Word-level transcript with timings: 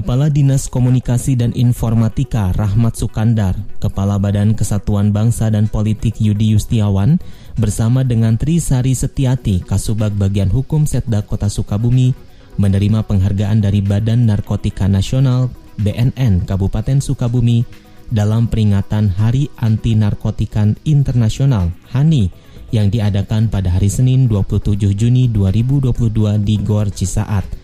Kepala 0.00 0.32
Dinas 0.32 0.72
Komunikasi 0.72 1.36
dan 1.36 1.52
Informatika 1.52 2.56
Rahmat 2.56 2.96
Sukandar, 2.96 3.52
Kepala 3.84 4.16
Badan 4.16 4.56
Kesatuan 4.56 5.12
Bangsa 5.12 5.52
dan 5.52 5.68
Politik 5.68 6.16
Yudi 6.24 6.56
Yustiawan, 6.56 7.20
bersama 7.60 8.00
dengan 8.00 8.40
Tri 8.40 8.64
Sari 8.64 8.96
Setiati, 8.96 9.60
Kasubag 9.60 10.16
Bagian 10.16 10.48
Hukum 10.48 10.88
Setda 10.88 11.20
Kota 11.20 11.52
Sukabumi, 11.52 12.16
menerima 12.56 13.04
penghargaan 13.04 13.60
dari 13.60 13.84
Badan 13.84 14.24
Narkotika 14.24 14.88
Nasional 14.88 15.52
BNN 15.76 16.48
Kabupaten 16.48 17.04
Sukabumi 17.04 17.68
dalam 18.08 18.48
peringatan 18.48 19.12
Hari 19.12 19.52
Anti 19.60 20.00
Narkotikan 20.00 20.80
Internasional 20.88 21.76
HANI 21.92 22.32
yang 22.72 22.88
diadakan 22.88 23.52
pada 23.52 23.68
hari 23.68 23.92
Senin 23.92 24.32
27 24.32 24.80
Juni 24.96 25.28
2022 25.28 26.40
di 26.40 26.56
Gor 26.56 26.88
Cisaat. 26.88 27.59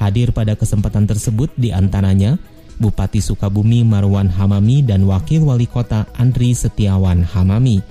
Hadir 0.00 0.32
pada 0.32 0.56
kesempatan 0.56 1.04
tersebut 1.04 1.52
di 1.60 1.76
antaranya 1.76 2.40
Bupati 2.80 3.20
Sukabumi 3.20 3.84
Marwan 3.84 4.32
Hamami 4.32 4.80
dan 4.80 5.04
Wakil 5.04 5.44
Wali 5.44 5.68
Kota 5.68 6.08
Andri 6.16 6.56
Setiawan 6.56 7.20
Hamami. 7.20 7.84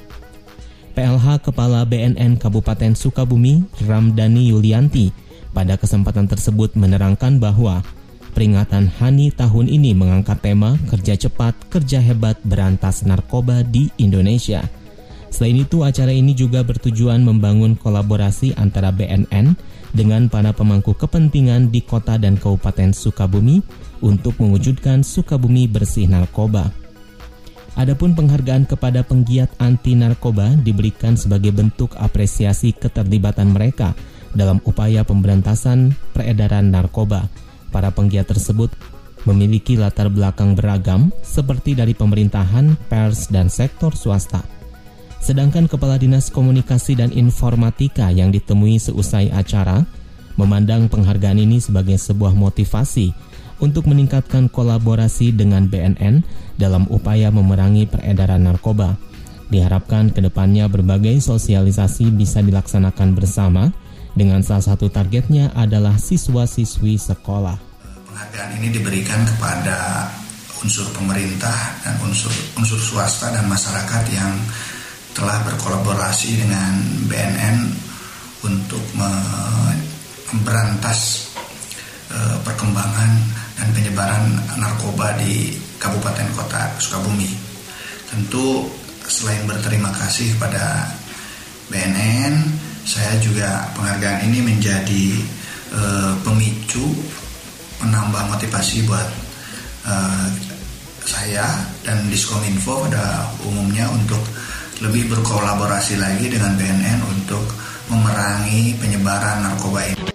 PLH 0.97 1.45
Kepala 1.45 1.85
BNN 1.85 2.41
Kabupaten 2.41 2.97
Sukabumi 2.97 3.61
Ramdhani 3.85 4.49
Yulianti 4.49 5.13
pada 5.53 5.77
kesempatan 5.77 6.25
tersebut 6.25 6.73
menerangkan 6.73 7.37
bahwa 7.37 7.85
peringatan 8.33 8.89
Hani 8.97 9.29
tahun 9.29 9.69
ini 9.69 9.93
mengangkat 9.93 10.41
tema 10.41 10.81
kerja 10.89 11.13
cepat, 11.13 11.53
kerja 11.69 12.01
hebat 12.01 12.41
berantas 12.41 13.05
narkoba 13.05 13.61
di 13.61 13.93
Indonesia. 14.01 14.65
Selain 15.29 15.61
itu, 15.61 15.85
acara 15.85 16.09
ini 16.09 16.33
juga 16.33 16.65
bertujuan 16.65 17.21
membangun 17.21 17.77
kolaborasi 17.77 18.57
antara 18.57 18.89
BNN 18.89 19.53
dengan 19.91 20.29
para 20.29 20.53
pemangku 20.53 20.93
kepentingan 20.93 21.73
di 21.73 21.81
kota 21.81 22.17
dan 22.21 22.37
kabupaten 22.37 22.93
Sukabumi 22.93 23.61
untuk 24.03 24.37
mewujudkan 24.37 25.01
Sukabumi 25.01 25.65
bersih 25.65 26.05
narkoba. 26.05 26.69
Adapun 27.79 28.11
penghargaan 28.11 28.67
kepada 28.67 29.07
penggiat 29.07 29.55
anti 29.63 29.95
narkoba 29.95 30.51
diberikan 30.59 31.15
sebagai 31.15 31.55
bentuk 31.55 31.95
apresiasi 31.95 32.75
keterlibatan 32.75 33.55
mereka 33.55 33.95
dalam 34.35 34.59
upaya 34.67 35.07
pemberantasan 35.07 35.95
peredaran 36.11 36.69
narkoba. 36.69 37.31
Para 37.69 37.93
penggiat 37.93 38.27
tersebut 38.27 38.73
memiliki 39.23 39.79
latar 39.79 40.11
belakang 40.11 40.59
beragam 40.59 41.13
seperti 41.23 41.77
dari 41.77 41.95
pemerintahan, 41.95 42.75
pers, 42.89 43.29
dan 43.31 43.47
sektor 43.47 43.93
swasta. 43.95 44.58
Sedangkan 45.19 45.67
Kepala 45.67 45.99
Dinas 45.99 46.31
Komunikasi 46.31 46.95
dan 46.95 47.11
Informatika 47.11 48.09
yang 48.09 48.31
ditemui 48.31 48.79
seusai 48.79 49.29
acara 49.35 49.83
memandang 50.39 50.87
penghargaan 50.87 51.37
ini 51.37 51.59
sebagai 51.59 51.99
sebuah 51.99 52.31
motivasi 52.31 53.11
untuk 53.59 53.91
meningkatkan 53.91 54.47
kolaborasi 54.47 55.35
dengan 55.35 55.67
BNN 55.67 56.23
dalam 56.55 56.87
upaya 56.87 57.27
memerangi 57.29 57.91
peredaran 57.91 58.47
narkoba. 58.47 58.95
Diharapkan 59.51 60.15
ke 60.15 60.23
depannya 60.23 60.71
berbagai 60.71 61.19
sosialisasi 61.19 62.13
bisa 62.15 62.39
dilaksanakan 62.39 63.17
bersama 63.17 63.75
dengan 64.15 64.39
salah 64.45 64.73
satu 64.73 64.87
targetnya 64.87 65.51
adalah 65.57 65.99
siswa-siswi 65.99 66.95
sekolah. 66.95 67.57
Penghargaan 68.07 68.51
ini 68.61 68.67
diberikan 68.71 69.21
kepada 69.27 70.07
unsur 70.59 70.87
pemerintah 70.91 71.55
dan 71.83 71.95
unsur 72.03 72.31
unsur 72.59 72.79
swasta 72.79 73.31
dan 73.31 73.47
masyarakat 73.47 74.03
yang 74.11 74.31
telah 75.19 75.43
berkolaborasi 75.43 76.39
dengan 76.39 76.79
BNN 77.11 77.67
untuk 78.39 78.79
memberantas 80.31 81.27
uh, 82.07 82.39
perkembangan 82.47 83.11
dan 83.59 83.67
penyebaran 83.75 84.39
narkoba 84.55 85.19
di 85.19 85.59
Kabupaten 85.75 86.23
Kota 86.31 86.71
Sukabumi. 86.79 87.27
Tentu 88.07 88.71
selain 89.11 89.43
berterima 89.43 89.91
kasih 89.91 90.39
kepada 90.39 90.87
BNN, 91.67 92.39
saya 92.87 93.19
juga 93.19 93.67
penghargaan 93.75 94.23
ini 94.31 94.39
menjadi 94.39 95.19
uh, 95.75 96.15
pemicu 96.23 96.95
menambah 97.83 98.23
motivasi 98.39 98.87
buat 98.87 99.07
uh, 99.83 100.31
saya 101.03 101.43
dan 101.83 102.07
Diskominfo 102.07 102.87
pada 102.87 103.27
umumnya 103.43 103.91
untuk 103.91 104.23
lebih 104.79 105.11
berkolaborasi 105.11 105.99
lagi 105.99 106.31
dengan 106.31 106.55
BNN 106.55 106.99
untuk 107.03 107.43
memerangi 107.91 108.79
penyebaran 108.79 109.43
narkoba 109.43 109.83
ini. 109.83 110.07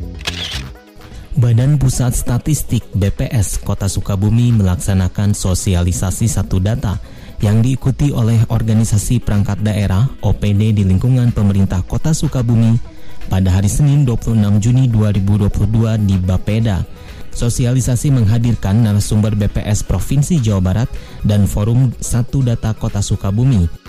Badan 1.37 1.77
Pusat 1.77 2.13
Statistik 2.17 2.81
BPS 2.97 3.61
Kota 3.61 3.91
Sukabumi 3.93 4.57
melaksanakan 4.57 5.37
sosialisasi 5.37 6.31
satu 6.31 6.63
data 6.65 6.97
yang 7.45 7.61
diikuti 7.61 8.09
oleh 8.09 8.41
organisasi 8.49 9.21
perangkat 9.21 9.61
daerah 9.61 10.09
OPD 10.25 10.81
di 10.81 10.83
lingkungan 10.89 11.37
pemerintah 11.37 11.85
Kota 11.85 12.17
Sukabumi 12.17 12.81
pada 13.29 13.53
hari 13.53 13.69
Senin 13.69 14.09
26 14.09 14.65
Juni 14.65 14.89
2022 14.89 16.09
di 16.09 16.17
Bapeda. 16.17 16.81
Sosialisasi 17.35 18.15
menghadirkan 18.15 18.81
narasumber 18.81 19.35
BPS 19.37 19.85
Provinsi 19.85 20.41
Jawa 20.41 20.63
Barat 20.63 20.89
dan 21.21 21.45
Forum 21.51 21.93
Satu 21.99 22.41
Data 22.47 22.73
Kota 22.73 23.03
Sukabumi 23.03 23.84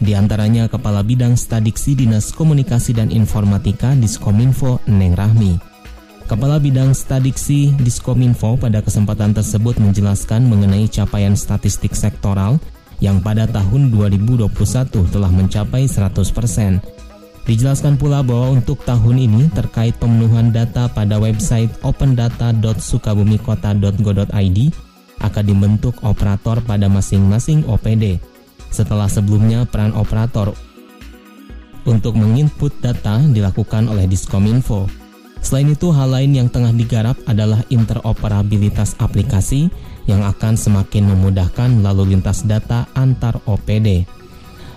di 0.00 0.12
antaranya 0.12 0.68
Kepala 0.68 1.00
Bidang 1.00 1.36
Stadiksi 1.36 1.96
Dinas 1.96 2.32
Komunikasi 2.34 2.92
dan 2.96 3.08
Informatika 3.08 3.96
Diskominfo 3.96 4.80
Neng 4.88 5.16
Rahmi. 5.16 5.56
Kepala 6.26 6.58
Bidang 6.58 6.90
Stadiksi 6.92 7.72
Diskominfo 7.78 8.58
pada 8.58 8.82
kesempatan 8.82 9.32
tersebut 9.32 9.78
menjelaskan 9.78 10.42
mengenai 10.44 10.90
capaian 10.90 11.38
statistik 11.38 11.94
sektoral 11.94 12.58
yang 12.98 13.22
pada 13.22 13.46
tahun 13.46 13.94
2021 13.94 14.50
telah 15.12 15.30
mencapai 15.30 15.86
100%. 15.86 16.82
Dijelaskan 17.46 17.94
pula 17.94 18.26
bahwa 18.26 18.58
untuk 18.58 18.82
tahun 18.82 19.22
ini 19.22 19.54
terkait 19.54 19.94
pemenuhan 20.02 20.50
data 20.50 20.90
pada 20.90 21.22
website 21.22 21.70
opendata.sukabumikota.go.id 21.86 24.58
akan 25.16 25.44
dibentuk 25.46 25.94
operator 26.02 26.58
pada 26.66 26.90
masing-masing 26.90 27.62
OPD 27.70 28.18
setelah 28.70 29.06
sebelumnya 29.10 29.64
peran 29.64 29.94
operator 29.96 30.52
untuk 31.86 32.18
menginput 32.18 32.74
data 32.82 33.22
dilakukan 33.22 33.86
oleh 33.86 34.10
Diskominfo. 34.10 34.90
Selain 35.40 35.70
itu, 35.70 35.94
hal 35.94 36.10
lain 36.10 36.34
yang 36.34 36.48
tengah 36.50 36.74
digarap 36.74 37.14
adalah 37.30 37.62
interoperabilitas 37.70 38.98
aplikasi 38.98 39.70
yang 40.10 40.26
akan 40.26 40.58
semakin 40.58 41.06
memudahkan 41.14 41.82
lalu 41.86 42.18
lintas 42.18 42.42
data 42.42 42.90
antar 42.98 43.38
OPD. 43.46 44.06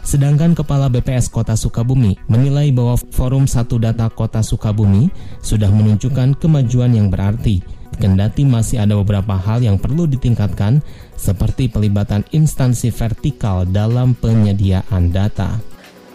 Sedangkan 0.05 0.57
Kepala 0.57 0.89
BPS 0.89 1.29
Kota 1.29 1.53
Sukabumi 1.53 2.17
menilai 2.29 2.73
bahwa 2.73 2.97
Forum 3.13 3.45
Satu 3.45 3.77
Data 3.77 4.09
Kota 4.09 4.41
Sukabumi 4.41 5.11
sudah 5.43 5.69
menunjukkan 5.69 6.39
kemajuan 6.39 6.97
yang 6.97 7.13
berarti 7.13 7.61
kendati 7.99 8.47
masih 8.47 8.79
ada 8.79 8.95
beberapa 8.95 9.35
hal 9.35 9.59
yang 9.59 9.75
perlu 9.75 10.07
ditingkatkan 10.07 10.79
seperti 11.19 11.67
pelibatan 11.67 12.23
instansi 12.31 12.89
vertikal 12.95 13.67
dalam 13.67 14.15
penyediaan 14.15 15.11
data. 15.11 15.59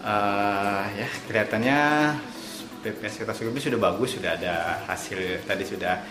Uh, 0.01 0.85
ya 0.97 1.09
kelihatannya 1.29 1.81
Kota 2.85 3.33
Sukabumi 3.33 3.61
sudah 3.61 3.81
bagus, 3.81 4.21
sudah 4.21 4.37
ada 4.37 4.85
hasil 4.85 5.41
tadi 5.49 5.65
sudah 5.65 6.05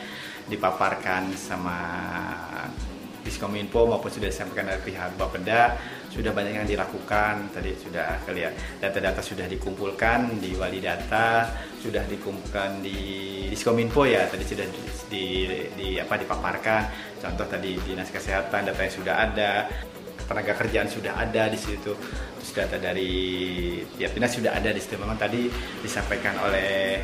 dipaparkan 0.49 1.29
sama 1.37 1.77
Diskominfo 3.21 3.87
maupun 3.87 4.09
sudah 4.09 4.27
disampaikan 4.27 4.67
dari 4.73 4.81
pihak 4.83 5.15
Bapeda 5.15 5.77
sudah 6.13 6.29
banyak 6.29 6.61
yang 6.61 6.69
dilakukan. 6.69 7.49
Tadi 7.49 7.73
sudah 7.73 8.21
kalian 8.21 8.53
data-data 8.77 9.25
sudah 9.25 9.49
dikumpulkan 9.49 10.37
di 10.37 10.53
wali 10.53 10.77
data 10.77 11.49
sudah 11.81 12.05
dikumpulkan 12.05 12.85
di 12.85 12.97
Diskominfo 13.49 14.05
ya. 14.05 14.29
Tadi 14.29 14.45
sudah 14.45 14.65
di, 15.09 15.25
di 15.73 15.87
apa 15.97 16.13
dipaparkan. 16.21 16.81
Contoh 17.17 17.49
tadi 17.49 17.73
dinas 17.81 18.13
kesehatan 18.13 18.69
data 18.69 18.81
yang 18.85 18.93
sudah 18.93 19.15
ada 19.17 19.49
tenaga 20.23 20.53
kerjaan 20.53 20.87
sudah 20.87 21.17
ada 21.17 21.49
di 21.49 21.57
situ. 21.57 21.97
Terus 22.37 22.51
data 22.53 22.77
dari 22.77 23.11
tiap 23.97 24.13
dinas 24.13 24.37
sudah 24.37 24.53
ada 24.53 24.69
di 24.69 24.79
situ. 24.79 25.01
Memang 25.01 25.17
tadi 25.17 25.49
disampaikan 25.81 26.37
oleh 26.45 27.01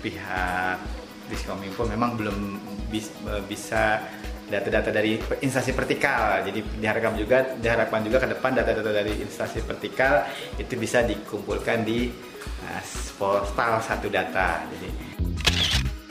pihak 0.00 0.98
Diskominfo 1.28 1.84
memang 1.84 2.16
belum 2.16 2.38
bis, 2.88 3.12
bisa 3.44 4.00
data-data 4.48 4.90
dari 4.90 5.20
instansi 5.44 5.70
vertikal. 5.76 6.42
Jadi 6.42 6.60
diharapkan 6.80 7.14
juga 7.14 7.38
diharapkan 7.56 8.00
juga 8.02 8.18
ke 8.24 8.28
depan 8.32 8.50
data-data 8.56 8.90
dari 8.90 9.12
instansi 9.20 9.60
vertikal 9.62 10.24
itu 10.56 10.74
bisa 10.74 11.04
dikumpulkan 11.04 11.84
di 11.84 12.08
uh, 12.64 12.82
portal 13.20 13.78
satu 13.84 14.08
data. 14.08 14.64
Jadi 14.72 14.88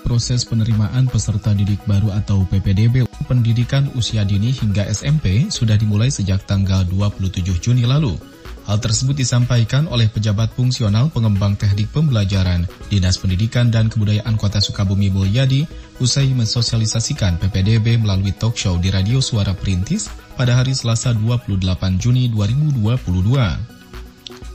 proses 0.08 0.48
penerimaan 0.48 1.12
peserta 1.12 1.52
didik 1.52 1.84
baru 1.84 2.16
atau 2.16 2.48
PPDB 2.48 3.04
pendidikan 3.28 3.92
usia 4.00 4.24
dini 4.24 4.56
hingga 4.56 4.88
SMP 4.88 5.52
sudah 5.52 5.76
dimulai 5.76 6.08
sejak 6.08 6.48
tanggal 6.48 6.88
27 6.88 7.44
Juni 7.60 7.84
lalu. 7.84 8.16
Hal 8.68 8.84
tersebut 8.84 9.16
disampaikan 9.16 9.88
oleh 9.88 10.12
pejabat 10.12 10.52
fungsional 10.52 11.08
pengembang 11.08 11.56
teknik 11.56 11.88
pembelajaran 11.96 12.68
Dinas 12.92 13.16
Pendidikan 13.16 13.72
dan 13.72 13.88
Kebudayaan 13.88 14.36
Kota 14.36 14.60
Sukabumi 14.60 15.08
Mulyadi 15.08 15.64
usai 16.04 16.36
mensosialisasikan 16.36 17.40
PPDB 17.40 17.96
melalui 17.96 18.36
talk 18.36 18.60
show 18.60 18.76
di 18.76 18.92
Radio 18.92 19.24
Suara 19.24 19.56
Perintis 19.56 20.12
pada 20.36 20.60
hari 20.60 20.76
Selasa 20.76 21.16
28 21.16 21.64
Juni 21.96 22.28
2022. 22.28 23.08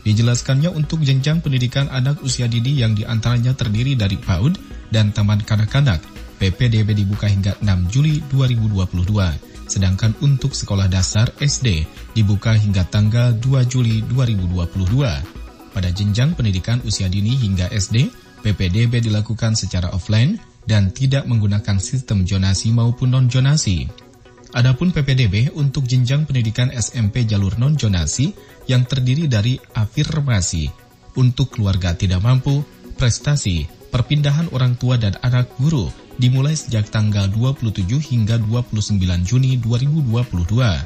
Dijelaskannya 0.04 0.68
untuk 0.76 1.00
jenjang 1.00 1.40
pendidikan 1.40 1.88
anak 1.88 2.20
usia 2.20 2.44
dini 2.44 2.84
yang 2.84 2.92
di 2.92 3.08
antaranya 3.08 3.56
terdiri 3.56 3.96
dari 3.96 4.20
PAUD 4.20 4.60
dan 4.92 5.16
Taman 5.16 5.40
Kanak-Kanak, 5.40 6.04
PPDB 6.36 6.92
dibuka 6.92 7.32
hingga 7.32 7.56
6 7.64 7.88
Juli 7.88 8.20
2022 8.28 9.51
sedangkan 9.72 10.12
untuk 10.20 10.52
sekolah 10.52 10.92
dasar 10.92 11.32
SD 11.40 11.88
dibuka 12.12 12.52
hingga 12.52 12.84
tanggal 12.92 13.32
2 13.40 13.72
Juli 13.72 14.04
2022. 14.04 15.72
Pada 15.72 15.88
jenjang 15.88 16.36
pendidikan 16.36 16.84
usia 16.84 17.08
dini 17.08 17.32
hingga 17.32 17.72
SD, 17.72 18.12
PPDB 18.44 19.00
dilakukan 19.00 19.56
secara 19.56 19.88
offline 19.96 20.36
dan 20.68 20.92
tidak 20.92 21.24
menggunakan 21.24 21.80
sistem 21.80 22.28
jonasi 22.28 22.68
maupun 22.76 23.16
non-jonasi. 23.16 23.88
Adapun 24.52 24.92
PPDB 24.92 25.48
untuk 25.56 25.88
jenjang 25.88 26.28
pendidikan 26.28 26.68
SMP 26.68 27.24
jalur 27.24 27.56
non-jonasi 27.56 28.36
yang 28.68 28.84
terdiri 28.84 29.24
dari 29.24 29.56
afirmasi 29.56 30.68
untuk 31.16 31.56
keluarga 31.56 31.96
tidak 31.96 32.20
mampu, 32.20 32.60
prestasi, 33.00 33.64
perpindahan 33.88 34.52
orang 34.52 34.76
tua 34.76 35.00
dan 35.00 35.16
anak 35.24 35.48
guru, 35.56 35.88
dimulai 36.20 36.56
sejak 36.56 36.90
tanggal 36.92 37.28
27 37.30 38.00
hingga 38.00 38.38
29 38.40 39.24
Juni 39.24 39.56
2022. 39.60 40.80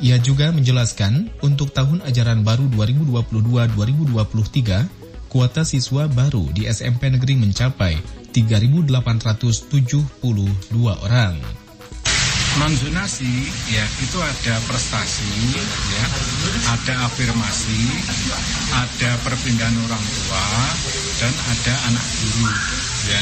Ia 0.03 0.19
juga 0.19 0.51
menjelaskan 0.51 1.31
untuk 1.45 1.71
tahun 1.71 2.01
ajaran 2.03 2.43
baru 2.43 2.67
2022-2023 2.75 5.02
kuota 5.33 5.65
siswa 5.65 6.05
baru 6.05 6.45
di 6.53 6.69
SMP 6.69 7.09
negeri 7.09 7.33
mencapai 7.33 7.97
3.872 8.29 10.21
orang. 11.01 11.41
Non 12.61 12.69
zonasi 12.77 13.49
ya 13.73 13.81
itu 13.97 14.17
ada 14.21 14.61
prestasi 14.69 15.57
ya, 15.89 16.05
ada 16.69 17.09
afirmasi, 17.09 17.81
ada 18.77 19.17
perpindahan 19.25 19.73
orang 19.73 20.05
tua 20.05 20.45
dan 21.17 21.33
ada 21.33 21.73
anak 21.89 22.05
guru 22.05 22.53
ya. 23.09 23.21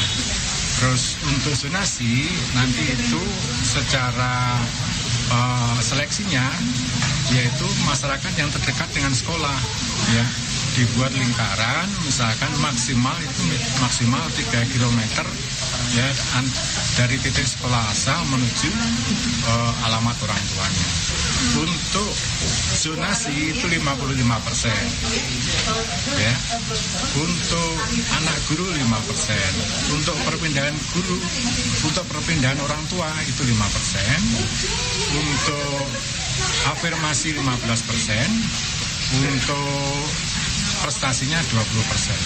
Terus 0.83 1.15
untuk 1.31 1.55
zonasi 1.55 2.27
nanti 2.51 2.91
itu 2.91 3.23
secara 3.63 4.59
uh, 5.31 5.79
seleksinya 5.79 6.43
yaitu 7.31 7.67
masyarakat 7.87 8.33
yang 8.35 8.51
terdekat 8.51 8.89
dengan 8.91 9.15
sekolah 9.15 9.57
ya 10.11 10.50
dibuat 10.75 11.12
lingkaran 11.12 11.88
misalkan 12.07 12.51
maksimal 12.63 13.15
itu 13.19 13.41
maksimal 13.83 14.23
3 14.31 14.71
km 14.71 15.00
ya 15.91 16.07
dari 16.95 17.15
titik 17.19 17.44
sekolah 17.44 17.83
asal 17.91 18.19
menuju 18.31 18.69
uh, 19.47 19.88
alamat 19.89 20.15
orang 20.23 20.39
tuanya. 20.56 20.88
Untuk 21.51 22.12
zonasi 22.79 23.51
itu 23.51 23.65
55 23.68 24.45
persen, 24.47 24.83
ya. 26.15 26.33
Untuk 27.19 27.74
anak 28.21 28.38
guru 28.47 28.65
5 28.71 29.07
persen, 29.09 29.51
untuk 29.91 30.15
perpindahan 30.24 30.75
guru, 30.95 31.17
untuk 31.83 32.06
perpindahan 32.07 32.59
orang 32.63 32.83
tua 32.88 33.09
itu 33.27 33.41
5 33.44 33.75
persen, 33.75 34.19
untuk 35.17 35.83
afirmasi 36.71 37.35
15 37.35 37.89
persen, 37.89 38.27
untuk 39.12 40.07
prestasinya 40.81 41.37
20 41.37 41.89
persen. 41.93 42.19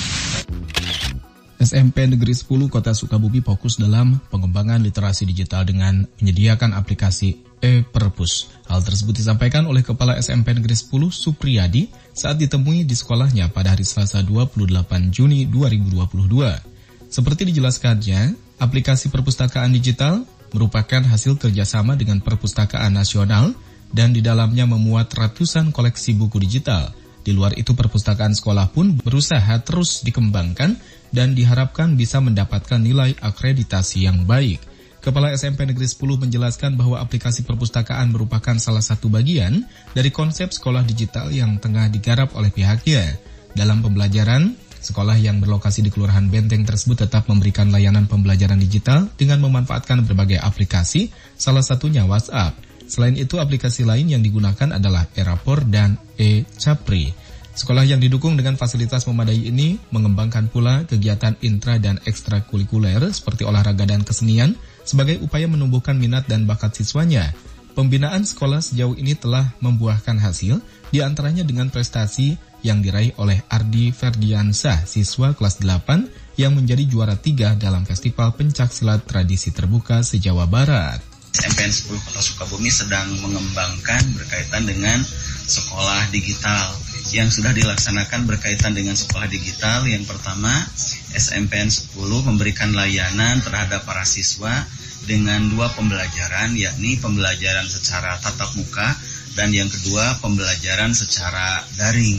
SMP 1.60 2.08
Negeri 2.08 2.32
10 2.32 2.72
Kota 2.72 2.96
Sukabumi 2.96 3.44
fokus 3.44 3.76
dalam 3.76 4.24
pengembangan 4.32 4.80
literasi 4.80 5.28
digital 5.28 5.68
dengan 5.68 6.08
menyediakan 6.24 6.72
aplikasi 6.72 7.36
e-perpus. 7.60 8.48
Hal 8.72 8.80
tersebut 8.80 9.20
disampaikan 9.20 9.68
oleh 9.68 9.84
Kepala 9.84 10.16
SMP 10.16 10.56
Negeri 10.56 10.72
10 10.72 11.12
Supriyadi 11.12 11.92
saat 12.16 12.40
ditemui 12.40 12.88
di 12.88 12.96
sekolahnya 12.96 13.52
pada 13.52 13.76
hari 13.76 13.84
Selasa 13.84 14.24
28 14.24 15.12
Juni 15.12 15.48
2022. 15.52 17.12
Seperti 17.12 17.42
dijelaskannya, 17.52 18.36
aplikasi 18.60 19.12
perpustakaan 19.12 19.76
digital 19.76 20.24
merupakan 20.56 21.04
hasil 21.04 21.36
kerjasama 21.36 22.00
dengan 22.00 22.24
perpustakaan 22.24 22.96
nasional 22.96 23.52
dan 23.92 24.16
di 24.16 24.24
dalamnya 24.24 24.64
memuat 24.64 25.12
ratusan 25.12 25.76
koleksi 25.76 26.16
buku 26.16 26.40
digital– 26.40 26.92
di 27.26 27.34
luar 27.34 27.58
itu 27.58 27.74
perpustakaan 27.74 28.38
sekolah 28.38 28.70
pun 28.70 28.94
berusaha 29.02 29.58
terus 29.66 30.06
dikembangkan 30.06 30.78
dan 31.10 31.34
diharapkan 31.34 31.98
bisa 31.98 32.22
mendapatkan 32.22 32.78
nilai 32.78 33.18
akreditasi 33.18 34.06
yang 34.06 34.30
baik. 34.30 34.62
Kepala 35.02 35.34
SMP 35.38 35.70
Negeri 35.70 35.86
10 35.86 36.02
menjelaskan 36.02 36.78
bahwa 36.82 36.98
aplikasi 36.98 37.46
perpustakaan 37.46 38.10
merupakan 38.10 38.58
salah 38.58 38.82
satu 38.82 39.06
bagian 39.06 39.62
dari 39.94 40.10
konsep 40.10 40.50
sekolah 40.50 40.82
digital 40.82 41.30
yang 41.30 41.62
tengah 41.62 41.90
digarap 41.94 42.34
oleh 42.34 42.50
pihaknya. 42.50 43.14
Dalam 43.54 43.86
pembelajaran, 43.86 44.58
sekolah 44.82 45.14
yang 45.22 45.38
berlokasi 45.38 45.86
di 45.86 45.94
Kelurahan 45.94 46.26
Benteng 46.26 46.66
tersebut 46.66 47.06
tetap 47.06 47.30
memberikan 47.30 47.70
layanan 47.70 48.10
pembelajaran 48.10 48.58
digital 48.58 49.06
dengan 49.14 49.46
memanfaatkan 49.46 50.02
berbagai 50.10 50.42
aplikasi, 50.42 51.14
salah 51.38 51.62
satunya 51.62 52.02
WhatsApp. 52.10 52.65
Selain 52.86 53.18
itu, 53.18 53.42
aplikasi 53.42 53.84
lain 53.84 54.14
yang 54.14 54.22
digunakan 54.22 54.76
adalah 54.76 55.10
Erapor 55.18 55.66
dan 55.66 55.98
e-Capri. 56.16 57.12
Sekolah 57.56 57.88
yang 57.88 58.04
didukung 58.04 58.36
dengan 58.36 58.60
fasilitas 58.60 59.08
memadai 59.08 59.48
ini 59.48 59.80
mengembangkan 59.88 60.52
pula 60.52 60.84
kegiatan 60.84 61.40
intra 61.40 61.80
dan 61.80 62.04
ekstrakurikuler 62.04 63.00
seperti 63.16 63.48
olahraga 63.48 63.88
dan 63.88 64.04
kesenian 64.04 64.60
sebagai 64.84 65.24
upaya 65.24 65.48
menumbuhkan 65.48 65.96
minat 65.96 66.28
dan 66.28 66.44
bakat 66.44 66.76
siswanya. 66.76 67.32
Pembinaan 67.72 68.28
sekolah 68.28 68.60
sejauh 68.60 68.96
ini 69.00 69.16
telah 69.16 69.56
membuahkan 69.64 70.20
hasil, 70.20 70.60
di 70.92 71.00
antaranya 71.00 71.48
dengan 71.48 71.72
prestasi 71.72 72.36
yang 72.60 72.84
diraih 72.84 73.16
oleh 73.20 73.40
Ardi 73.48 73.96
Ferdiansah, 73.96 74.84
siswa 74.84 75.32
kelas 75.32 75.60
8 75.64 76.36
yang 76.36 76.56
menjadi 76.56 76.84
juara 76.88 77.16
tiga 77.16 77.56
dalam 77.56 77.88
Festival 77.88 78.36
Pencak 78.36 78.72
Silat 78.72 79.08
Tradisi 79.08 79.56
Terbuka 79.56 80.04
se-Jawa 80.04 80.44
Barat. 80.48 81.15
SMPN 81.36 81.68
10 81.68 82.00
Kota 82.00 82.22
Sukabumi 82.24 82.72
sedang 82.72 83.12
mengembangkan 83.20 84.00
berkaitan 84.16 84.64
dengan 84.64 85.04
sekolah 85.46 86.08
digital 86.16 86.72
yang 87.12 87.28
sudah 87.28 87.52
dilaksanakan 87.52 88.24
berkaitan 88.24 88.72
dengan 88.72 88.96
sekolah 88.96 89.28
digital. 89.28 89.84
Yang 89.84 90.16
pertama, 90.16 90.64
SMPN 91.12 91.68
10 91.68 91.92
memberikan 92.24 92.72
layanan 92.72 93.44
terhadap 93.44 93.84
para 93.84 94.08
siswa 94.08 94.64
dengan 95.06 95.44
dua 95.52 95.70
pembelajaran, 95.76 96.56
yakni 96.56 96.98
pembelajaran 96.98 97.68
secara 97.68 98.18
tatap 98.24 98.56
muka 98.56 98.96
dan 99.36 99.52
yang 99.52 99.68
kedua 99.68 100.18
pembelajaran 100.24 100.96
secara 100.96 101.60
daring. 101.76 102.18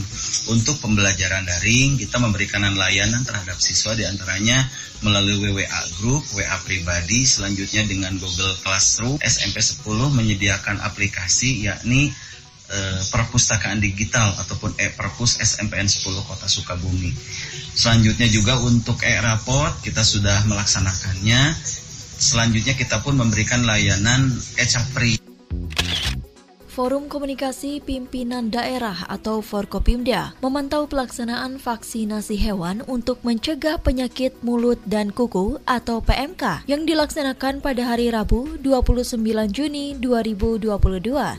Untuk 0.53 0.77
pembelajaran 0.77 1.43
daring, 1.49 1.97
kita 1.97 2.21
memberikan 2.21 2.61
layanan 2.61 3.25
terhadap 3.25 3.57
siswa 3.57 3.97
di 3.97 4.05
antaranya 4.05 4.61
melalui 5.01 5.41
WWA 5.41 5.81
Group, 5.97 6.23
WA 6.37 6.57
pribadi, 6.61 7.25
selanjutnya 7.25 7.89
dengan 7.89 8.13
Google 8.21 8.53
Classroom. 8.61 9.17
SMP 9.17 9.61
10 9.61 9.81
menyediakan 10.13 10.77
aplikasi 10.85 11.65
yakni 11.65 12.13
e, 12.69 12.79
perpustakaan 13.09 13.81
digital 13.81 14.37
ataupun 14.37 14.77
e-perpus 14.77 15.41
SMPN 15.41 15.89
10 15.89 16.21
Kota 16.21 16.45
Sukabumi. 16.45 17.09
Selanjutnya 17.73 18.29
juga 18.29 18.61
untuk 18.61 19.01
e-raport 19.01 19.81
kita 19.81 20.05
sudah 20.05 20.45
melaksanakannya. 20.45 21.41
Selanjutnya 22.17 22.73
kita 22.73 23.01
pun 23.01 23.17
memberikan 23.17 23.61
layanan 23.65 24.33
e-capri 24.57 25.17
Forum 26.77 27.09
Komunikasi 27.09 27.81
Pimpinan 27.81 28.53
Daerah 28.53 29.09
atau 29.09 29.41
Forkopimda 29.41 30.37
memantau 30.45 30.85
pelaksanaan 30.85 31.57
vaksinasi 31.57 32.37
hewan 32.37 32.85
untuk 32.85 33.17
mencegah 33.25 33.81
penyakit 33.81 34.37
mulut 34.45 34.77
dan 34.85 35.09
kuku 35.09 35.57
atau 35.65 36.05
PMK 36.05 36.69
yang 36.69 36.85
dilaksanakan 36.85 37.65
pada 37.65 37.81
hari 37.81 38.13
Rabu 38.13 38.61
29 38.61 39.17
Juni 39.49 39.97
2022 39.97 40.69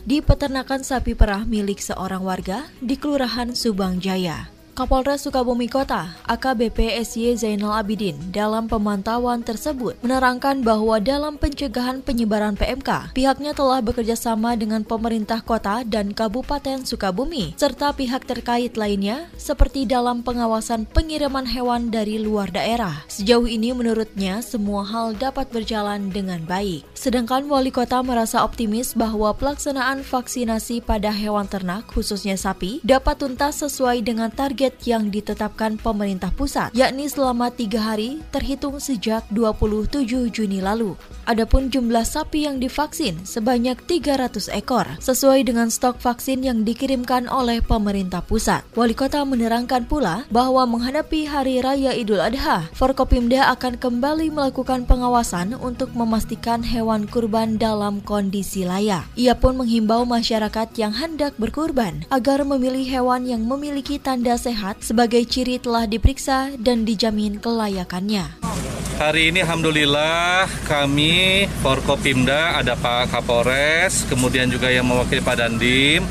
di 0.03 0.19
peternakan 0.19 0.83
sapi 0.83 1.15
perah 1.15 1.47
milik 1.47 1.79
seorang 1.79 2.19
warga 2.19 2.67
di 2.83 2.99
Kelurahan 2.99 3.55
Subang 3.55 4.03
Jaya. 4.03 4.58
Kapolres 4.79 5.27
Sukabumi 5.27 5.67
Kota, 5.67 6.15
AKBP 6.23 7.03
SY 7.03 7.35
Zainal 7.35 7.83
Abidin, 7.83 8.15
dalam 8.31 8.71
pemantauan 8.71 9.43
tersebut 9.43 9.99
menerangkan 9.99 10.63
bahwa 10.63 11.03
dalam 11.03 11.35
pencegahan 11.35 11.99
penyebaran 11.99 12.55
PMK, 12.55 13.11
pihaknya 13.11 13.51
telah 13.51 13.83
bekerja 13.83 14.15
sama 14.15 14.55
dengan 14.55 14.87
pemerintah 14.87 15.43
kota 15.43 15.83
dan 15.83 16.15
Kabupaten 16.15 16.87
Sukabumi, 16.87 17.59
serta 17.59 17.91
pihak 17.91 18.23
terkait 18.23 18.79
lainnya, 18.79 19.27
seperti 19.35 19.83
dalam 19.83 20.23
pengawasan 20.23 20.87
pengiriman 20.87 21.43
hewan 21.43 21.91
dari 21.91 22.15
luar 22.15 22.47
daerah. 22.47 23.03
Sejauh 23.11 23.51
ini 23.51 23.75
menurutnya, 23.75 24.39
semua 24.39 24.87
hal 24.87 25.11
dapat 25.11 25.51
berjalan 25.51 26.07
dengan 26.07 26.39
baik. 26.47 26.87
Sedangkan 26.95 27.51
wali 27.51 27.75
kota 27.75 27.99
merasa 27.99 28.47
optimis 28.47 28.95
bahwa 28.95 29.35
pelaksanaan 29.35 30.07
vaksinasi 30.07 30.87
pada 30.87 31.11
hewan 31.11 31.51
ternak, 31.51 31.83
khususnya 31.91 32.39
sapi, 32.39 32.79
dapat 32.87 33.19
tuntas 33.19 33.59
sesuai 33.59 34.07
dengan 34.07 34.31
target 34.31 34.68
target 34.69 34.85
yang 34.85 35.09
ditetapkan 35.09 35.81
pemerintah 35.81 36.29
pusat, 36.29 36.69
yakni 36.77 37.09
selama 37.09 37.49
tiga 37.49 37.81
hari 37.81 38.21
terhitung 38.29 38.77
sejak 38.77 39.25
27 39.33 40.29
Juni 40.29 40.61
lalu. 40.61 40.93
Adapun 41.25 41.69
jumlah 41.69 42.05
sapi 42.05 42.45
yang 42.45 42.61
divaksin 42.61 43.21
sebanyak 43.25 43.77
300 43.85 44.49
ekor, 44.53 44.85
sesuai 45.01 45.45
dengan 45.45 45.69
stok 45.69 45.97
vaksin 46.01 46.41
yang 46.45 46.65
dikirimkan 46.65 47.29
oleh 47.29 47.61
pemerintah 47.61 48.21
pusat. 48.21 48.65
Wali 48.73 48.93
kota 48.93 49.25
menerangkan 49.25 49.85
pula 49.85 50.25
bahwa 50.29 50.65
menghadapi 50.65 51.29
Hari 51.29 51.61
Raya 51.61 51.93
Idul 51.93 52.21
Adha, 52.21 52.69
Forkopimda 52.73 53.49
akan 53.53 53.77
kembali 53.77 54.33
melakukan 54.33 54.89
pengawasan 54.89 55.53
untuk 55.57 55.93
memastikan 55.93 56.65
hewan 56.65 57.05
kurban 57.05 57.61
dalam 57.61 58.01
kondisi 58.01 58.65
layak. 58.65 59.05
Ia 59.17 59.37
pun 59.37 59.61
menghimbau 59.61 60.05
masyarakat 60.05 60.73
yang 60.77 60.93
hendak 60.93 61.37
berkurban 61.37 62.05
agar 62.09 62.41
memilih 62.41 62.85
hewan 62.89 63.29
yang 63.29 63.45
memiliki 63.45 64.01
tanda 64.01 64.33
sehat 64.33 64.48
sehat 64.49 64.81
sebagai 64.81 65.21
ciri 65.29 65.61
telah 65.61 65.85
diperiksa 65.85 66.57
dan 66.57 66.81
dijamin 66.81 67.37
kelayakannya. 67.37 68.41
Hari 68.97 69.29
ini 69.29 69.45
Alhamdulillah 69.45 70.49
kami 70.65 71.45
Forkopimda 71.61 72.57
ada 72.57 72.73
Pak 72.73 73.13
Kapolres, 73.13 74.09
kemudian 74.09 74.49
juga 74.49 74.73
yang 74.73 74.89
mewakili 74.89 75.21
Pak 75.21 75.37
Dandim. 75.37 76.01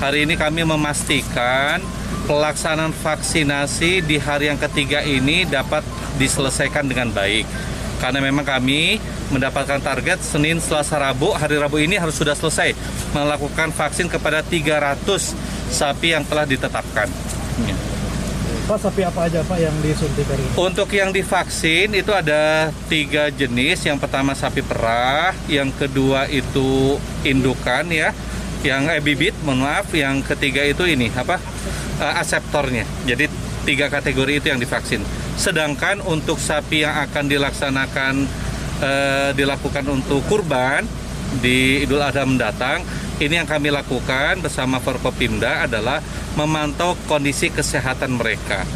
Hari 0.00 0.24
ini 0.24 0.40
kami 0.40 0.64
memastikan 0.64 1.84
pelaksanaan 2.24 2.96
vaksinasi 2.96 4.02
di 4.02 4.16
hari 4.16 4.48
yang 4.48 4.58
ketiga 4.58 5.04
ini 5.04 5.44
dapat 5.44 5.84
diselesaikan 6.16 6.88
dengan 6.88 7.12
baik. 7.12 7.44
Karena 8.00 8.18
memang 8.18 8.42
kami 8.42 8.98
mendapatkan 9.30 9.78
target 9.78 10.18
Senin, 10.24 10.58
Selasa, 10.58 10.98
Rabu, 10.98 11.30
hari 11.36 11.54
Rabu 11.60 11.78
ini 11.78 11.94
harus 12.00 12.18
sudah 12.18 12.34
selesai 12.34 12.74
melakukan 13.14 13.70
vaksin 13.70 14.10
kepada 14.10 14.42
300 14.42 15.06
sapi 15.70 16.16
yang 16.16 16.26
telah 16.26 16.42
ditetapkan. 16.42 17.31
Pak 18.62 18.78
sapi 18.78 19.02
apa 19.02 19.26
aja 19.26 19.42
Pak 19.42 19.58
yang 19.58 19.74
disuntik 19.82 20.22
hari 20.30 20.38
ini? 20.38 20.54
Untuk 20.54 20.86
yang 20.94 21.10
divaksin 21.10 21.90
itu 21.98 22.14
ada 22.14 22.70
tiga 22.86 23.26
jenis. 23.34 23.82
Yang 23.82 23.98
pertama 24.06 24.38
sapi 24.38 24.62
perah, 24.62 25.34
yang 25.50 25.74
kedua 25.74 26.30
itu 26.30 26.94
indukan 27.26 27.90
ya, 27.90 28.14
yang 28.62 28.86
eh, 28.86 29.02
bibit, 29.02 29.34
mohon 29.42 29.66
maaf. 29.66 29.90
Yang 29.90 30.30
ketiga 30.30 30.62
itu 30.62 30.86
ini 30.86 31.10
apa? 31.10 31.42
Uh, 31.98 32.14
aseptornya. 32.22 32.86
Jadi 33.02 33.26
tiga 33.66 33.90
kategori 33.90 34.38
itu 34.38 34.46
yang 34.54 34.62
divaksin. 34.62 35.02
Sedangkan 35.34 35.98
untuk 36.06 36.38
sapi 36.38 36.86
yang 36.86 36.94
akan 37.10 37.26
dilaksanakan 37.26 38.14
uh, 38.78 39.30
dilakukan 39.34 39.90
untuk 39.90 40.22
kurban 40.30 40.86
di 41.42 41.82
Idul 41.82 41.98
Adha 41.98 42.22
mendatang 42.22 42.86
ini 43.22 43.38
yang 43.38 43.46
kami 43.46 43.70
lakukan 43.70 44.42
bersama 44.42 44.82
Forkopimda 44.82 45.66
adalah 45.66 46.02
memantau 46.34 46.98
kondisi 47.06 47.48
kesehatan 47.54 48.18
mereka. 48.18 48.66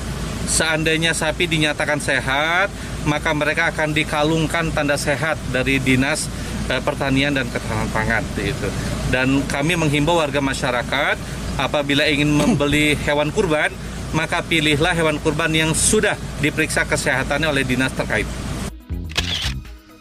Seandainya 0.47 1.11
sapi 1.11 1.51
dinyatakan 1.51 1.99
sehat, 1.99 2.71
maka 3.03 3.35
mereka 3.35 3.75
akan 3.75 3.91
dikalungkan 3.91 4.71
tanda 4.71 4.95
sehat 4.95 5.35
dari 5.51 5.83
Dinas 5.83 6.31
eh, 6.71 6.79
Pertanian 6.79 7.35
dan 7.35 7.51
Ketahanan 7.51 7.91
Pangan 7.91 8.23
itu. 8.39 8.71
Dan 9.11 9.43
kami 9.51 9.75
menghimbau 9.75 10.23
warga 10.23 10.39
masyarakat 10.39 11.19
apabila 11.59 12.07
ingin 12.07 12.31
membeli 12.31 12.95
hewan 13.03 13.35
kurban, 13.35 13.75
maka 14.15 14.39
pilihlah 14.47 14.95
hewan 14.95 15.19
kurban 15.19 15.51
yang 15.51 15.75
sudah 15.75 16.15
diperiksa 16.39 16.87
kesehatannya 16.87 17.51
oleh 17.51 17.67
dinas 17.67 17.91
terkait. 17.91 18.27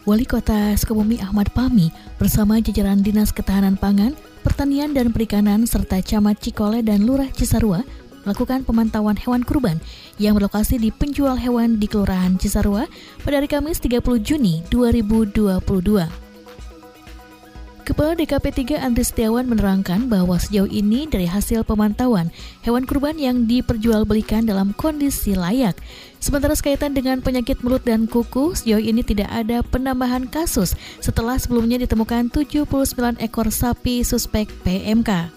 Wali 0.06 0.22
Kota 0.22 0.78
Sukabumi 0.78 1.18
Ahmad 1.18 1.50
Pami 1.50 1.90
bersama 2.14 2.62
jajaran 2.62 3.02
Dinas 3.02 3.34
Ketahanan 3.34 3.74
Pangan 3.74 4.14
Pertanian 4.46 4.94
dan 4.94 5.10
Perikanan 5.10 5.66
serta 5.66 5.98
Camat 5.98 6.38
Cikole 6.38 6.78
dan 6.86 7.02
Lurah 7.02 7.26
Cisarua 7.34 7.82
melakukan 8.22 8.62
pemantauan 8.62 9.18
hewan 9.18 9.42
kurban 9.42 9.82
yang 10.22 10.38
berlokasi 10.38 10.78
di 10.78 10.94
penjual 10.94 11.34
hewan 11.34 11.82
di 11.82 11.90
Kelurahan 11.90 12.38
Cisarua 12.38 12.86
pada 13.26 13.42
hari 13.42 13.50
Kamis 13.50 13.82
30 13.82 14.06
Juni 14.22 14.62
2022. 14.70 16.25
Kepala 17.86 18.18
DKP 18.18 18.74
3 18.74 18.82
Andri 18.82 19.06
Setiawan 19.06 19.46
menerangkan 19.46 20.10
bahwa 20.10 20.34
sejauh 20.42 20.66
ini 20.66 21.06
dari 21.06 21.22
hasil 21.22 21.62
pemantauan, 21.62 22.34
hewan 22.66 22.82
kurban 22.82 23.14
yang 23.14 23.46
diperjualbelikan 23.46 24.42
dalam 24.42 24.74
kondisi 24.74 25.38
layak. 25.38 25.78
Sementara 26.18 26.58
sekaitan 26.58 26.98
dengan 26.98 27.22
penyakit 27.22 27.62
mulut 27.62 27.86
dan 27.86 28.10
kuku, 28.10 28.58
sejauh 28.58 28.82
ini 28.82 29.06
tidak 29.06 29.30
ada 29.30 29.62
penambahan 29.62 30.26
kasus 30.26 30.74
setelah 30.98 31.38
sebelumnya 31.38 31.78
ditemukan 31.86 32.26
79 32.34 32.66
ekor 33.22 33.54
sapi 33.54 34.02
suspek 34.02 34.50
PMK. 34.66 35.30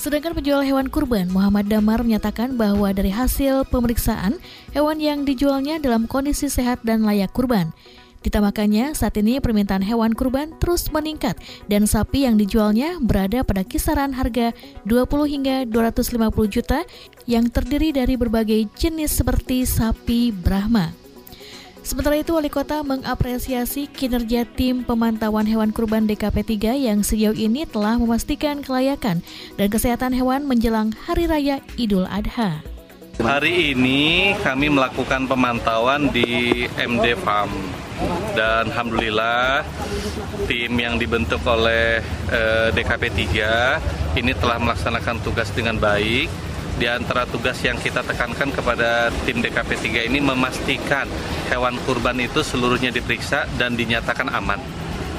Sedangkan 0.00 0.32
penjual 0.32 0.64
hewan 0.64 0.88
kurban 0.88 1.28
Muhammad 1.28 1.68
Damar 1.68 2.00
menyatakan 2.08 2.56
bahwa 2.56 2.88
dari 2.96 3.12
hasil 3.12 3.68
pemeriksaan, 3.68 4.40
hewan 4.72 4.96
yang 4.96 5.28
dijualnya 5.28 5.76
dalam 5.76 6.08
kondisi 6.08 6.48
sehat 6.48 6.80
dan 6.88 7.04
layak 7.04 7.36
kurban. 7.36 7.76
Ditambahkannya, 8.18 8.98
saat 8.98 9.14
ini 9.14 9.38
permintaan 9.38 9.86
hewan 9.86 10.10
kurban 10.10 10.50
terus 10.58 10.90
meningkat 10.90 11.38
dan 11.70 11.86
sapi 11.86 12.26
yang 12.26 12.34
dijualnya 12.34 12.98
berada 12.98 13.46
pada 13.46 13.62
kisaran 13.62 14.10
harga 14.10 14.50
20 14.82 15.06
hingga 15.30 15.56
250 15.70 16.26
juta 16.50 16.82
yang 17.30 17.46
terdiri 17.46 17.94
dari 17.94 18.18
berbagai 18.18 18.66
jenis 18.74 19.22
seperti 19.22 19.62
sapi 19.62 20.34
Brahma. 20.34 20.90
Sementara 21.88 22.20
itu, 22.20 22.36
Wali 22.36 22.52
Kota 22.52 22.84
mengapresiasi 22.84 23.88
kinerja 23.88 24.44
tim 24.44 24.84
pemantauan 24.84 25.48
hewan 25.48 25.72
kurban 25.72 26.04
DKP 26.04 26.58
3 26.74 26.84
yang 26.84 27.00
sejauh 27.00 27.32
ini 27.32 27.64
telah 27.64 27.96
memastikan 27.96 28.60
kelayakan 28.60 29.24
dan 29.56 29.68
kesehatan 29.72 30.12
hewan 30.12 30.44
menjelang 30.44 30.92
Hari 31.06 31.24
Raya 31.24 31.64
Idul 31.80 32.04
Adha. 32.10 32.60
Hari 33.18 33.72
ini 33.72 34.30
kami 34.44 34.68
melakukan 34.68 35.26
pemantauan 35.26 36.12
di 36.12 36.68
MD 36.76 37.16
Farm 37.24 37.50
dan 38.34 38.68
alhamdulillah 38.72 39.64
tim 40.48 40.72
yang 40.76 40.96
dibentuk 40.96 41.40
oleh 41.44 42.00
eh, 42.32 42.68
DKP 42.74 43.04
3 44.16 44.18
ini 44.20 44.32
telah 44.36 44.58
melaksanakan 44.60 45.22
tugas 45.22 45.48
dengan 45.52 45.76
baik. 45.78 46.28
Di 46.78 46.86
antara 46.86 47.26
tugas 47.26 47.58
yang 47.66 47.74
kita 47.74 48.06
tekankan 48.06 48.54
kepada 48.54 49.10
tim 49.26 49.42
DKP 49.42 49.70
3 50.06 50.08
ini 50.14 50.22
memastikan 50.22 51.10
hewan 51.50 51.74
kurban 51.82 52.14
itu 52.22 52.38
seluruhnya 52.46 52.94
diperiksa 52.94 53.50
dan 53.58 53.74
dinyatakan 53.74 54.30
aman. 54.30 54.62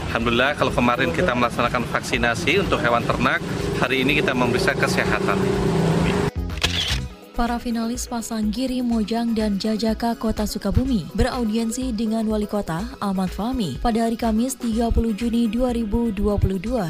Alhamdulillah 0.10 0.56
kalau 0.56 0.72
kemarin 0.72 1.12
kita 1.12 1.36
melaksanakan 1.36 1.84
vaksinasi 1.92 2.64
untuk 2.64 2.80
hewan 2.80 3.04
ternak, 3.04 3.44
hari 3.78 4.08
ini 4.08 4.24
kita 4.24 4.32
memeriksa 4.32 4.72
kesehatan 4.74 5.38
para 7.40 7.56
finalis 7.56 8.04
pasang 8.04 8.52
Giri 8.52 8.84
Mojang 8.84 9.32
dan 9.32 9.56
Jajaka 9.56 10.12
Kota 10.20 10.44
Sukabumi 10.44 11.08
beraudiensi 11.16 11.96
dengan 11.96 12.28
Wali 12.28 12.44
Kota 12.44 12.84
Ahmad 13.00 13.32
Fahmi 13.32 13.80
pada 13.80 14.04
hari 14.04 14.20
Kamis 14.20 14.60
30 14.60 14.92
Juni 15.16 15.48
2022 15.48 16.20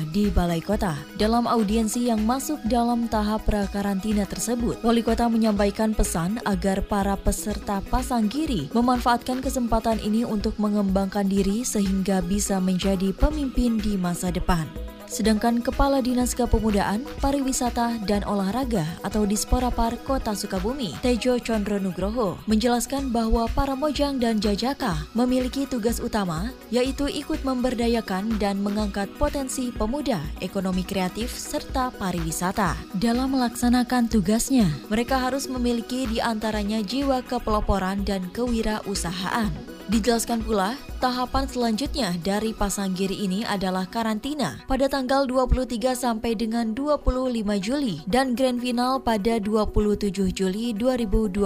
di 0.09 0.25
Balai 0.33 0.57
Kota. 0.57 0.97
Dalam 1.21 1.45
audiensi 1.45 2.09
yang 2.09 2.25
masuk 2.25 2.57
dalam 2.65 3.05
tahap 3.13 3.45
prakarantina 3.45 4.25
tersebut, 4.25 4.81
Wali 4.81 5.05
Kota 5.05 5.29
menyampaikan 5.29 5.93
pesan 5.93 6.41
agar 6.49 6.81
para 6.81 7.13
peserta 7.13 7.85
pasang 7.85 8.25
Giri 8.25 8.73
memanfaatkan 8.73 9.45
kesempatan 9.45 10.01
ini 10.01 10.25
untuk 10.25 10.57
mengembangkan 10.57 11.29
diri 11.29 11.61
sehingga 11.61 12.25
bisa 12.25 12.57
menjadi 12.57 13.13
pemimpin 13.13 13.77
di 13.77 14.01
masa 14.01 14.33
depan. 14.33 14.88
Sedangkan 15.09 15.59
Kepala 15.59 15.99
Dinas 15.99 16.37
Kepemudaan, 16.37 17.03
Pariwisata, 17.19 17.97
dan 18.05 18.21
Olahraga 18.23 18.85
atau 19.01 19.25
Disporapar 19.25 19.97
Kota 20.05 20.37
Sukabumi, 20.37 20.95
Tejo 21.01 21.41
Condro 21.41 21.81
Nugroho, 21.81 22.37
menjelaskan 22.45 23.09
bahwa 23.09 23.49
para 23.51 23.73
mojang 23.73 24.21
dan 24.21 24.37
jajaka 24.37 24.95
memiliki 25.17 25.65
tugas 25.65 25.99
utama 25.99 26.53
yaitu 26.69 27.09
ikut 27.09 27.41
memberdayakan 27.41 28.37
dan 28.37 28.61
mengangkat 28.61 29.09
potensi 29.17 29.73
pemuda, 29.73 30.21
ekonomi 30.39 30.85
kreatif, 30.85 31.33
serta 31.33 31.89
pariwisata. 31.97 32.77
Dalam 32.95 33.33
melaksanakan 33.33 34.07
tugasnya, 34.07 34.69
mereka 34.87 35.17
harus 35.17 35.49
memiliki 35.49 36.05
di 36.05 36.21
antaranya 36.21 36.79
jiwa 36.85 37.25
kepeloporan 37.25 38.05
dan 38.05 38.29
kewirausahaan. 38.31 39.68
Dijelaskan 39.89 40.45
pula, 40.45 40.77
tahapan 41.01 41.49
selanjutnya 41.49 42.13
dari 42.21 42.53
pasang 42.53 42.93
giri 42.93 43.25
ini 43.25 43.41
adalah 43.41 43.89
karantina 43.89 44.61
pada 44.69 44.85
tanggal 44.85 45.25
23 45.25 45.97
sampai 45.97 46.37
dengan 46.37 46.77
25 46.77 47.09
Juli 47.57 47.97
dan 48.05 48.37
grand 48.37 48.61
final 48.61 49.01
pada 49.01 49.41
27 49.41 50.13
Juli 50.29 50.77
2022 50.77 51.41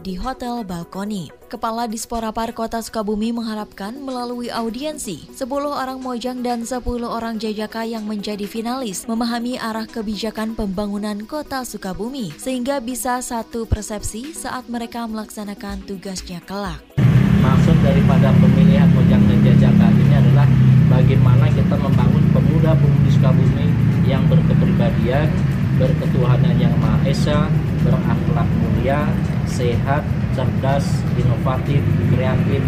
di 0.00 0.16
Hotel 0.16 0.64
Balkoni. 0.64 1.28
Kepala 1.52 1.84
Disporapar 1.84 2.56
Kota 2.56 2.80
Sukabumi 2.80 3.36
mengharapkan 3.36 3.92
melalui 3.92 4.48
audiensi 4.48 5.28
10 5.36 5.44
orang 5.68 6.00
mojang 6.00 6.40
dan 6.40 6.64
10 6.64 6.80
orang 7.04 7.36
jajaka 7.36 7.84
yang 7.84 8.08
menjadi 8.08 8.48
finalis 8.48 9.04
memahami 9.04 9.60
arah 9.60 9.84
kebijakan 9.84 10.56
pembangunan 10.56 11.28
Kota 11.28 11.60
Sukabumi 11.60 12.32
sehingga 12.40 12.80
bisa 12.80 13.20
satu 13.20 13.68
persepsi 13.68 14.32
saat 14.32 14.64
mereka 14.72 15.04
melaksanakan 15.04 15.84
tugasnya 15.84 16.40
kelak 16.48 17.05
maksud 17.46 17.78
daripada 17.78 18.34
pemilihan 18.42 18.90
Mojang 18.90 19.22
dan 19.30 19.38
Jajaka 19.46 19.86
ini 19.94 20.14
adalah 20.18 20.46
bagaimana 20.90 21.46
kita 21.54 21.78
membangun 21.78 22.24
pemuda-pemudi 22.34 23.10
Sukabumi 23.14 23.66
yang 24.02 24.26
berkepribadian, 24.26 25.30
berketuhanan 25.78 26.58
yang 26.58 26.74
Maha 26.82 27.06
Esa, 27.06 27.46
berakhlak 27.86 28.48
mulia, 28.58 29.06
sehat, 29.46 30.02
cerdas, 30.34 31.06
inovatif, 31.14 31.82
kreatif, 32.10 32.62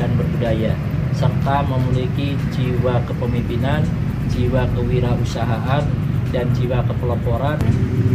dan 0.00 0.08
berbudaya, 0.16 0.72
serta 1.12 1.68
memiliki 1.68 2.32
jiwa 2.56 3.04
kepemimpinan, 3.04 3.84
jiwa 4.32 4.64
kewirausahaan, 4.72 5.84
dan 6.32 6.48
jiwa 6.56 6.80
kepeloporan. 6.88 7.60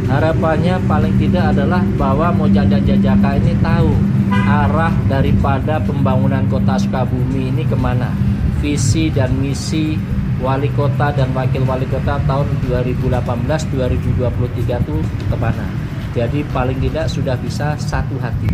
Harapannya 0.10 0.82
paling 0.90 1.14
tidak 1.22 1.54
adalah 1.54 1.86
bahwa 1.94 2.34
Mojang 2.34 2.74
dan 2.74 2.82
Jajaka 2.82 3.38
ini 3.38 3.54
tahu 3.62 4.17
arah 4.32 4.92
daripada 5.08 5.80
pembangunan 5.84 6.44
kota 6.52 6.80
Sukabumi 6.80 7.52
ini 7.52 7.64
ke 7.64 7.76
mana? 7.76 8.12
Visi 8.60 9.10
dan 9.14 9.38
misi 9.38 9.98
wali 10.42 10.70
kota 10.74 11.14
dan 11.14 11.34
wakil 11.34 11.66
wali 11.66 11.86
kota 11.90 12.20
tahun 12.26 12.48
2018-2023 12.68 14.84
itu 14.84 14.96
ke 15.04 15.36
mana? 15.38 15.68
Jadi 16.18 16.42
paling 16.50 16.82
tidak 16.82 17.06
sudah 17.08 17.38
bisa 17.38 17.78
satu 17.78 18.18
hati 18.18 18.50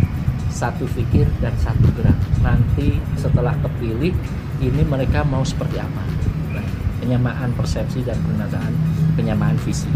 satu 0.54 0.86
pikir 0.94 1.26
dan 1.42 1.50
satu 1.58 1.90
gerak. 1.98 2.14
Nanti 2.38 3.02
setelah 3.18 3.58
kepilih 3.58 4.14
ini 4.62 4.82
mereka 4.86 5.26
mau 5.26 5.42
seperti 5.42 5.82
apa? 5.82 6.06
Penyamaan 7.02 7.50
persepsi 7.58 8.06
dan 8.06 8.16
pernyataan 8.22 8.72
penyamaan 9.18 9.58
visi 9.60 9.90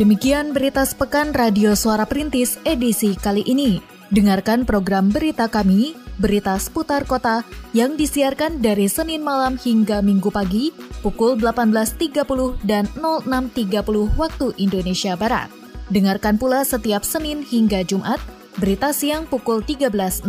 Demikian 0.00 0.56
berita 0.56 0.80
sepekan 0.80 1.36
Radio 1.36 1.76
Suara 1.76 2.08
Perintis 2.08 2.56
edisi 2.64 3.12
kali 3.12 3.44
ini. 3.44 3.84
Dengarkan 4.08 4.64
program 4.64 5.12
berita 5.12 5.44
kami, 5.44 5.92
berita 6.16 6.56
seputar 6.56 7.04
kota, 7.04 7.44
yang 7.76 8.00
disiarkan 8.00 8.64
dari 8.64 8.88
Senin 8.88 9.20
malam 9.20 9.60
hingga 9.60 10.00
Minggu 10.00 10.32
pagi, 10.32 10.72
pukul 11.04 11.36
18.30 11.36 12.16
dan 12.64 12.88
06.30 12.96 14.16
waktu 14.16 14.46
Indonesia 14.56 15.20
Barat. 15.20 15.52
Dengarkan 15.92 16.40
pula 16.40 16.64
setiap 16.64 17.04
Senin 17.04 17.44
hingga 17.44 17.84
Jumat, 17.84 18.24
berita 18.56 18.96
siang 18.96 19.28
pukul 19.28 19.60
13.00, 19.60 20.24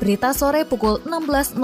berita 0.00 0.32
sore 0.32 0.64
pukul 0.64 1.04
16.00, 1.04 1.60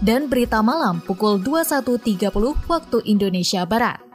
dan 0.00 0.32
berita 0.32 0.64
malam 0.64 1.04
pukul 1.04 1.44
21.30 1.44 2.32
waktu 2.72 2.98
Indonesia 3.04 3.68
Barat. 3.68 4.07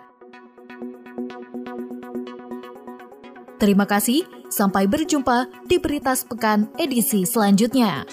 Terima 3.64 3.88
kasih, 3.88 4.28
sampai 4.52 4.92
berjumpa 4.92 5.48
di 5.72 5.80
Berita 5.80 6.12
Sepekan 6.12 6.68
edisi 6.76 7.24
selanjutnya. 7.24 8.04